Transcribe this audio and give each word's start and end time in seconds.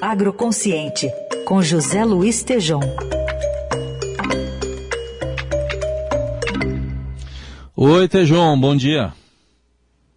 Agroconsciente, 0.00 1.10
com 1.44 1.60
José 1.60 2.04
Luiz 2.04 2.44
Tejom. 2.44 2.80
Oi, 7.76 8.06
Tejom, 8.06 8.58
bom 8.60 8.76
dia. 8.76 9.12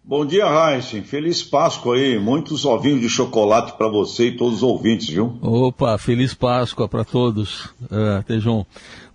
Bom 0.04 0.24
dia, 0.24 0.46
Raíssen. 0.46 1.02
Feliz 1.02 1.42
Páscoa 1.42 1.96
aí. 1.96 2.16
Muitos 2.16 2.64
ovinhos 2.64 3.00
de 3.00 3.08
chocolate 3.08 3.72
para 3.76 3.88
você 3.88 4.28
e 4.28 4.36
todos 4.36 4.58
os 4.58 4.62
ouvintes, 4.62 5.08
viu? 5.08 5.36
Opa, 5.42 5.98
feliz 5.98 6.32
Páscoa 6.32 6.88
para 6.88 7.04
todos, 7.04 7.64
uh, 7.82 8.22
Tejom. 8.26 8.64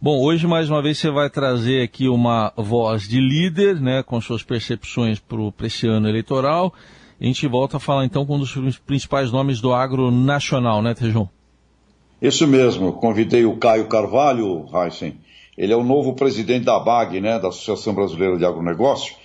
Bom, 0.02 0.20
hoje 0.22 0.48
mais 0.48 0.70
uma 0.70 0.82
vez 0.82 0.98
você 0.98 1.10
vai 1.10 1.30
trazer 1.30 1.82
aqui 1.82 2.10
uma 2.10 2.52
voz 2.58 3.08
de 3.08 3.22
líder, 3.22 3.80
né, 3.80 4.04
com 4.04 4.20
suas 4.20 4.44
percepções 4.44 5.20
para 5.20 5.68
esse 5.68 5.88
ano 5.88 6.10
eleitoral. 6.10 6.74
A 7.20 7.26
gente 7.26 7.48
volta 7.48 7.78
a 7.78 7.80
falar 7.80 8.06
então 8.06 8.26
com 8.26 8.36
um 8.36 8.40
dos 8.40 8.78
principais 8.80 9.32
nomes 9.32 9.60
do 9.60 9.74
agro 9.74 10.12
nacional, 10.12 10.82
né, 10.82 10.94
Tejom? 10.94 11.28
Isso 12.22 12.48
mesmo. 12.48 12.94
Convidei 12.94 13.46
o 13.46 13.58
Caio 13.58 13.88
Carvalho, 13.88 14.66
Heisen. 14.74 15.18
Ele 15.58 15.74
é 15.74 15.76
o 15.76 15.84
novo 15.84 16.14
presidente 16.14 16.66
da 16.66 16.80
BAG, 16.80 17.20
né, 17.20 17.40
da 17.40 17.48
Associação 17.48 17.94
Brasileira 17.94 18.38
de 18.38 18.46
Agronegócio 18.46 19.16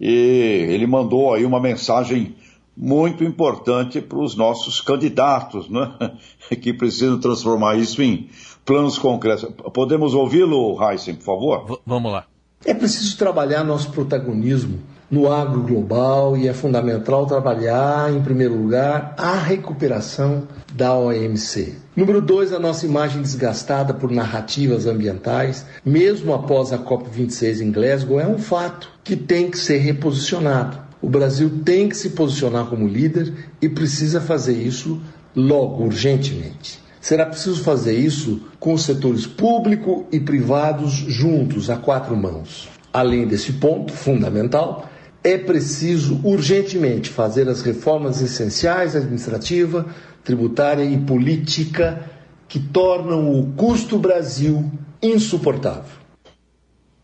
e 0.00 0.66
ele 0.70 0.86
mandou 0.86 1.34
aí 1.34 1.44
uma 1.44 1.60
mensagem 1.60 2.34
muito 2.74 3.22
importante 3.22 4.00
para 4.00 4.18
os 4.18 4.34
nossos 4.34 4.80
candidatos, 4.80 5.68
né? 5.68 5.92
que 6.62 6.72
precisam 6.72 7.20
transformar 7.20 7.76
isso 7.76 8.02
em 8.02 8.30
planos 8.64 8.98
concretos. 8.98 9.46
Podemos 9.74 10.14
ouvi-lo, 10.14 10.78
Heisen, 10.82 11.16
por 11.16 11.24
favor? 11.24 11.66
V 11.66 11.78
vamos 11.84 12.10
lá. 12.10 12.24
É 12.64 12.72
preciso 12.72 13.16
trabalhar 13.18 13.62
nosso 13.62 13.90
protagonismo 13.90 14.78
no 15.10 15.30
agro 15.30 15.62
global 15.62 16.36
e 16.36 16.46
é 16.46 16.52
fundamental 16.54 17.26
trabalhar, 17.26 18.12
em 18.12 18.22
primeiro 18.22 18.54
lugar, 18.54 19.14
a 19.18 19.34
recuperação 19.34 20.46
da 20.72 20.96
OMC. 20.96 21.74
Número 21.96 22.22
dois, 22.22 22.52
a 22.52 22.58
nossa 22.60 22.86
imagem 22.86 23.20
desgastada 23.20 23.92
por 23.92 24.10
narrativas 24.10 24.86
ambientais, 24.86 25.66
mesmo 25.84 26.32
após 26.32 26.72
a 26.72 26.78
COP26 26.78 27.60
em 27.60 27.72
Glasgow, 27.72 28.20
é 28.20 28.26
um 28.26 28.38
fato 28.38 28.88
que 29.02 29.16
tem 29.16 29.50
que 29.50 29.58
ser 29.58 29.78
reposicionado. 29.78 30.78
O 31.02 31.08
Brasil 31.08 31.50
tem 31.64 31.88
que 31.88 31.96
se 31.96 32.10
posicionar 32.10 32.66
como 32.66 32.86
líder 32.86 33.32
e 33.60 33.68
precisa 33.68 34.20
fazer 34.20 34.52
isso 34.52 35.00
logo, 35.34 35.84
urgentemente. 35.84 36.78
Será 37.00 37.24
preciso 37.24 37.62
fazer 37.62 37.96
isso 37.96 38.42
com 38.60 38.74
os 38.74 38.82
setores 38.82 39.26
público 39.26 40.06
e 40.12 40.20
privados 40.20 40.92
juntos, 40.92 41.70
a 41.70 41.76
quatro 41.76 42.14
mãos. 42.14 42.68
Além 42.92 43.26
desse 43.26 43.54
ponto 43.54 43.92
fundamental, 43.92 44.89
é 45.22 45.36
preciso 45.36 46.20
urgentemente 46.24 47.10
fazer 47.10 47.48
as 47.48 47.62
reformas 47.62 48.20
essenciais 48.20 48.96
administrativa, 48.96 49.86
tributária 50.24 50.84
e 50.84 50.98
política 50.98 52.10
que 52.48 52.58
tornam 52.58 53.38
o 53.38 53.52
custo 53.52 53.98
Brasil 53.98 54.70
insuportável. 55.02 55.98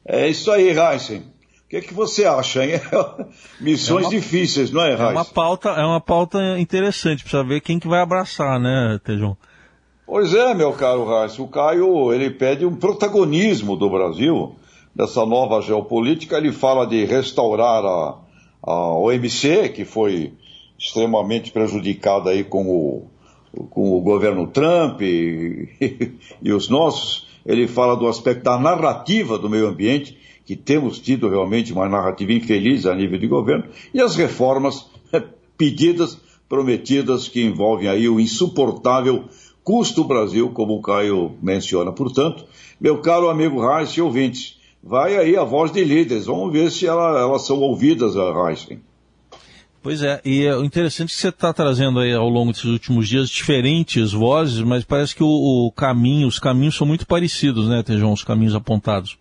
É 0.05 0.28
isso 0.28 0.50
aí, 0.50 0.77
Heisen. 0.77 1.19
O 1.19 1.69
que, 1.69 1.77
é 1.77 1.81
que 1.81 1.92
você 1.92 2.25
acha, 2.25 2.64
hein? 2.64 2.81
Missões 3.61 4.05
é 4.05 4.08
uma, 4.08 4.11
difíceis, 4.11 4.70
não 4.70 4.83
é, 4.83 4.92
Heisen? 4.92 5.06
É 5.06 5.11
uma 5.11 5.25
pauta, 5.25 5.69
é 5.70 5.84
uma 5.84 6.01
pauta 6.01 6.39
interessante, 6.58 7.23
precisa 7.23 7.42
ver 7.42 7.61
quem 7.61 7.78
que 7.78 7.89
vai 7.89 8.01
abraçar, 8.01 8.58
né, 8.61 9.01
Tejão? 9.05 9.36
Pois 10.06 10.33
é, 10.33 10.55
meu 10.55 10.73
caro 10.73 11.05
Reis. 11.05 11.36
O 11.39 11.48
Caio, 11.48 12.12
ele 12.12 12.30
pede 12.30 12.64
um 12.64 12.77
protagonismo 12.77 13.77
do 13.77 13.91
Brasil 13.91 14.55
dessa 14.97 15.27
nova 15.27 15.61
geopolítica. 15.61 16.39
Ele 16.39 16.50
fala 16.50 16.86
de 16.86 17.05
restaurar 17.05 17.84
a, 17.84 18.19
a 18.62 18.92
OMC, 18.98 19.69
que 19.69 19.84
foi 19.84 20.33
extremamente 20.78 21.52
prejudicada 21.52 22.30
aí 22.30 22.42
com 22.42 22.66
o, 22.66 23.06
com 23.69 23.92
o 23.92 24.00
governo 24.00 24.47
Trump 24.47 25.02
e, 25.02 25.69
e, 26.42 26.50
os 26.50 26.70
nossos. 26.70 27.27
Ele 27.44 27.69
fala 27.69 27.94
do 27.94 28.08
aspecto 28.08 28.42
da 28.42 28.58
narrativa 28.58 29.39
do 29.39 29.50
meio 29.50 29.69
ambiente, 29.69 30.19
que 30.47 30.56
temos 30.56 30.98
tido 30.98 31.28
realmente 31.28 31.73
uma 31.73 31.89
narrativa 31.89 32.33
infeliz 32.33 32.86
a 32.86 32.95
nível 32.95 33.18
de 33.18 33.27
governo, 33.27 33.64
e 33.92 34.01
as 34.01 34.17
reformas 34.17 34.86
pedidas, 35.58 36.18
prometidas, 36.48 37.29
que 37.29 37.42
envolvem 37.42 37.89
aí 37.89 38.08
o 38.08 38.18
insuportável 38.18 39.24
custo 39.62 40.05
Brasil, 40.05 40.51
como 40.51 40.74
o 40.74 40.83
Caio 40.83 41.36
menciona. 41.42 41.92
Portanto, 41.92 42.45
meu 42.80 43.01
caro 43.01 43.29
amigo 43.29 43.61
Reis 43.67 43.90
e 43.90 44.01
ouvintes, 44.01 44.55
vai 44.86 45.17
aí 45.17 45.36
a 45.36 45.42
voz 45.42 45.73
de 45.73 45.83
líderes, 45.83 46.27
vamos 46.27 46.52
ver 46.52 46.70
se 46.70 46.86
ela, 46.86 47.19
elas 47.19 47.45
são 47.45 47.58
ouvidas, 47.58 48.17
a 48.17 48.47
Reis. 48.47 48.69
Pois 49.83 50.02
é, 50.02 50.20
e 50.24 50.47
é 50.47 50.57
interessante 50.58 51.11
que 51.11 51.20
você 51.20 51.29
está 51.29 51.52
trazendo 51.52 52.01
aí 52.01 52.13
ao 52.13 52.29
longo 52.29 52.52
desses 52.52 52.67
últimos 52.67 53.08
dias 53.08 53.29
diferentes 53.29 54.13
vozes, 54.13 54.61
mas 54.61 54.85
parece 54.85 55.14
que 55.14 55.23
o, 55.23 55.29
o 55.67 55.73
caminho, 55.73 56.27
os 56.27 56.39
caminhos 56.39 56.77
são 56.77 56.86
muito 56.86 57.07
parecidos, 57.07 57.69
né, 57.69 57.83
Tejão, 57.83 58.13
os 58.13 58.24
caminhos 58.24 58.55
apontados. 58.55 59.19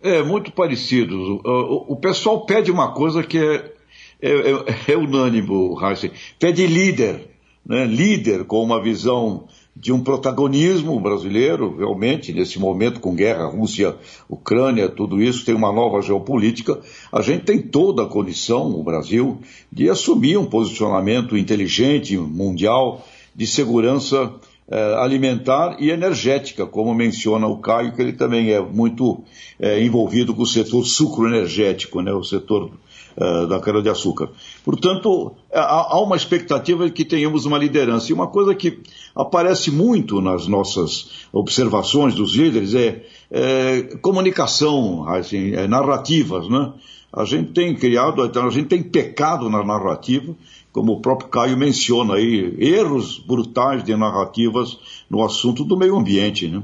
É, 0.00 0.22
muito 0.22 0.52
parecidos. 0.52 1.16
O, 1.16 1.40
o, 1.44 1.92
o 1.92 1.96
pessoal 1.96 2.44
pede 2.44 2.70
uma 2.70 2.92
coisa 2.92 3.22
que 3.22 3.38
é, 3.38 3.72
é, 4.20 4.30
é, 4.30 4.92
é 4.92 4.96
unânimo, 4.96 5.76
Heisen. 5.80 6.12
Pede 6.38 6.66
líder, 6.66 7.30
né? 7.66 7.84
líder 7.84 8.44
com 8.44 8.62
uma 8.62 8.80
visão 8.82 9.48
de 9.80 9.92
um 9.92 10.02
protagonismo 10.02 10.98
brasileiro, 10.98 11.76
realmente, 11.76 12.32
nesse 12.32 12.58
momento 12.58 12.98
com 12.98 13.14
guerra, 13.14 13.46
Rússia, 13.46 13.94
Ucrânia, 14.28 14.88
tudo 14.88 15.22
isso, 15.22 15.44
tem 15.44 15.54
uma 15.54 15.72
nova 15.72 16.02
geopolítica. 16.02 16.80
A 17.12 17.22
gente 17.22 17.44
tem 17.44 17.62
toda 17.62 18.02
a 18.02 18.06
condição, 18.06 18.68
o 18.70 18.82
Brasil, 18.82 19.38
de 19.70 19.88
assumir 19.88 20.36
um 20.36 20.46
posicionamento 20.46 21.36
inteligente, 21.36 22.16
mundial, 22.16 23.06
de 23.34 23.46
segurança 23.46 24.34
eh, 24.68 24.94
alimentar 24.98 25.76
e 25.78 25.90
energética, 25.90 26.66
como 26.66 26.92
menciona 26.92 27.46
o 27.46 27.58
Caio, 27.58 27.94
que 27.94 28.02
ele 28.02 28.12
também 28.12 28.50
é 28.50 28.60
muito 28.60 29.22
eh, 29.60 29.84
envolvido 29.84 30.34
com 30.34 30.42
o 30.42 30.46
setor 30.46 30.84
sucroenergético, 30.84 32.02
né, 32.02 32.12
o 32.12 32.24
setor 32.24 32.72
uh, 33.18 33.46
da 33.46 33.58
cana-de-açúcar. 33.60 34.30
Portanto, 34.64 35.34
há, 35.52 35.94
há, 35.94 36.00
uma 36.00 36.16
expectativa 36.16 36.86
de 36.86 36.92
que 36.92 37.04
tenhamos 37.04 37.44
uma 37.44 37.58
liderança. 37.58 38.10
E 38.10 38.14
uma 38.14 38.28
coisa 38.28 38.54
que 38.54 38.80
aparece 39.14 39.70
muito 39.70 40.20
nas 40.20 40.46
nossas 40.46 41.26
observações 41.32 42.14
dos 42.14 42.34
líderes 42.34 42.74
é, 42.74 43.04
é 43.30 43.82
comunicação, 44.00 45.06
assim, 45.08 45.52
é, 45.52 45.66
narrativas, 45.66 46.48
né? 46.48 46.72
A 47.10 47.24
gente 47.24 47.52
tem 47.52 47.74
criado, 47.74 48.22
então, 48.24 48.46
a 48.46 48.50
gente 48.50 48.68
tem 48.68 48.82
pecado 48.82 49.48
na 49.48 49.64
narrativa, 49.64 50.36
como 50.70 50.92
o 50.92 51.00
próprio 51.00 51.30
Caio 51.30 51.56
menciona 51.56 52.14
aí, 52.14 52.54
erros 52.58 53.18
brutais 53.18 53.82
de 53.82 53.96
narrativas 53.96 54.78
no 55.08 55.24
assunto 55.24 55.64
do 55.64 55.76
meio 55.76 55.96
ambiente, 55.96 56.46
né? 56.46 56.62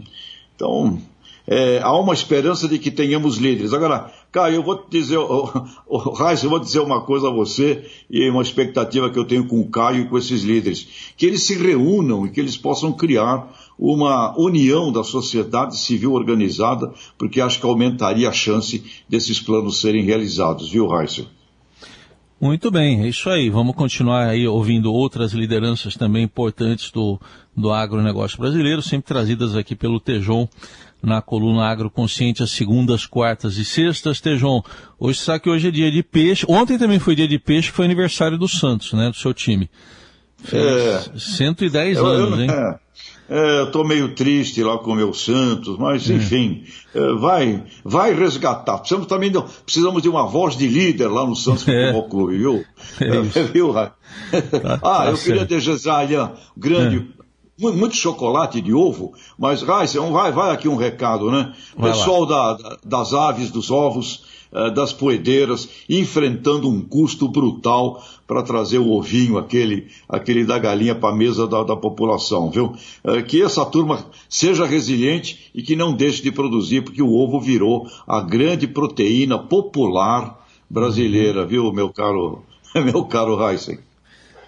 Então, 0.54 1.00
é, 1.46 1.80
há 1.82 1.96
uma 1.98 2.14
esperança 2.14 2.66
de 2.66 2.78
que 2.78 2.90
tenhamos 2.90 3.36
líderes. 3.36 3.72
Agora, 3.72 4.10
Caio, 4.32 4.56
eu 4.56 4.62
vou 4.62 4.76
te 4.76 4.90
dizer, 4.90 5.18
o, 5.18 5.48
o, 5.86 5.98
Reis, 6.12 6.42
eu 6.42 6.50
vou 6.50 6.58
dizer 6.58 6.80
uma 6.80 7.02
coisa 7.02 7.28
a 7.28 7.32
você 7.32 7.84
e 8.10 8.28
uma 8.30 8.42
expectativa 8.42 9.10
que 9.10 9.18
eu 9.18 9.24
tenho 9.24 9.46
com 9.46 9.60
o 9.60 9.68
Caio 9.68 10.02
e 10.02 10.08
com 10.08 10.16
esses 10.16 10.42
líderes, 10.42 11.12
que 11.16 11.26
eles 11.26 11.42
se 11.42 11.54
reúnam 11.54 12.26
e 12.26 12.30
que 12.30 12.40
eles 12.40 12.56
possam 12.56 12.92
criar 12.92 13.52
uma 13.78 14.38
união 14.38 14.90
da 14.90 15.04
sociedade 15.04 15.76
civil 15.76 16.12
organizada, 16.12 16.92
porque 17.18 17.40
acho 17.40 17.60
que 17.60 17.66
aumentaria 17.66 18.28
a 18.28 18.32
chance 18.32 18.82
desses 19.08 19.40
planos 19.40 19.80
serem 19.80 20.04
realizados, 20.04 20.70
viu, 20.70 20.88
Reis? 20.88 21.24
Muito 22.40 22.70
bem, 22.70 23.02
é 23.02 23.08
isso 23.08 23.30
aí. 23.30 23.48
Vamos 23.48 23.74
continuar 23.74 24.28
aí 24.28 24.46
ouvindo 24.46 24.92
outras 24.92 25.32
lideranças 25.32 25.96
também 25.96 26.24
importantes 26.24 26.90
do, 26.90 27.18
do 27.56 27.72
agronegócio 27.72 28.38
brasileiro, 28.38 28.82
sempre 28.82 29.06
trazidas 29.06 29.56
aqui 29.56 29.74
pelo 29.74 29.98
Tejon 29.98 30.46
na 31.04 31.22
coluna 31.22 31.66
Agroconsciente 31.66 32.42
às 32.42 32.50
segundas, 32.50 33.06
quartas 33.06 33.56
e 33.56 33.64
sextas. 33.64 34.20
Tejon, 34.20 34.62
hoje 34.98 35.20
sabe 35.20 35.40
que 35.40 35.50
hoje 35.50 35.68
é 35.68 35.70
dia 35.70 35.90
de 35.90 36.02
peixe. 36.02 36.46
Ontem 36.48 36.78
também 36.78 36.98
foi 36.98 37.14
dia 37.14 37.28
de 37.28 37.38
peixe, 37.38 37.70
foi 37.70 37.84
aniversário 37.84 38.38
do 38.38 38.48
Santos, 38.48 38.92
né, 38.92 39.10
do 39.10 39.16
seu 39.16 39.34
time. 39.34 39.70
Fez 40.38 40.62
é, 40.62 41.18
110 41.18 41.96
eu, 41.96 42.06
anos, 42.06 42.38
eu, 42.38 42.44
hein? 42.44 42.50
É. 42.50 42.84
É, 43.28 43.60
eu 43.60 43.70
tô 43.70 43.82
meio 43.84 44.14
triste 44.14 44.62
lá 44.62 44.76
com 44.78 44.92
o 44.92 44.94
meu 44.94 45.14
Santos, 45.14 45.78
mas 45.78 46.08
é. 46.10 46.14
enfim, 46.14 46.64
é, 46.94 47.12
vai, 47.14 47.64
vai 47.82 48.14
resgatar. 48.14 48.78
Precisamos 48.78 49.06
também 49.06 49.30
de, 49.30 49.42
precisamos 49.64 50.02
de 50.02 50.08
uma 50.10 50.26
voz 50.26 50.56
de 50.56 50.66
líder 50.66 51.08
lá 51.08 51.26
no 51.26 51.34
Santos 51.34 51.66
é. 51.68 51.86
Futebol 51.86 52.08
Clube, 52.08 52.36
viu? 52.36 52.64
É, 53.00 53.20
viu? 53.52 53.72
Tá, 53.72 53.94
ah, 54.30 54.78
tá 54.78 55.06
eu 55.06 55.16
certo. 55.16 55.24
queria 55.24 55.44
desejar 55.46 56.00
ali, 56.00 56.14
grande, 56.56 57.08
muito 57.58 57.96
chocolate 57.96 58.60
de 58.60 58.72
ovo, 58.72 59.12
mas 59.38 59.62
Raíssa, 59.62 60.00
vai, 60.00 60.32
vai 60.32 60.52
aqui 60.52 60.68
um 60.68 60.76
recado, 60.76 61.30
né? 61.30 61.54
Vai 61.76 61.92
Pessoal 61.92 62.26
da, 62.26 62.78
das 62.84 63.14
aves, 63.14 63.50
dos 63.50 63.70
ovos, 63.70 64.24
eh, 64.54 64.70
das 64.70 64.92
poedeiras, 64.92 65.68
enfrentando 65.88 66.68
um 66.68 66.80
custo 66.80 67.28
brutal 67.28 68.00
para 68.24 68.42
trazer 68.42 68.78
o 68.78 68.90
ovinho, 68.90 69.36
aquele, 69.36 69.88
aquele 70.08 70.44
da 70.44 70.58
galinha 70.58 70.94
para 70.94 71.12
a 71.12 71.16
mesa 71.16 71.44
da, 71.46 71.64
da, 71.64 71.76
população, 71.76 72.50
viu? 72.50 72.72
Eh, 73.02 73.22
que 73.22 73.42
essa 73.42 73.64
turma 73.66 74.06
seja 74.28 74.64
resiliente 74.64 75.50
e 75.52 75.60
que 75.60 75.74
não 75.74 75.92
deixe 75.92 76.22
de 76.22 76.30
produzir, 76.30 76.82
porque 76.82 77.02
o 77.02 77.12
ovo 77.12 77.40
virou 77.40 77.88
a 78.06 78.20
grande 78.20 78.68
proteína 78.68 79.38
popular 79.38 80.44
brasileira, 80.70 81.44
viu, 81.44 81.72
meu 81.72 81.90
caro, 81.90 82.42
meu 82.74 83.04
caro 83.04 83.40
Heisen? 83.44 83.78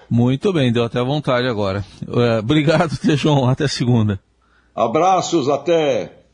Muito 0.09 0.53
bem, 0.53 0.73
deu 0.73 0.85
até 0.85 1.03
vontade 1.03 1.47
agora. 1.49 1.85
Uh, 2.07 2.39
obrigado, 2.39 2.97
Tejon. 3.01 3.49
Até 3.49 3.67
segunda. 3.67 4.21
Abraços, 4.75 5.49
até. 5.49 6.26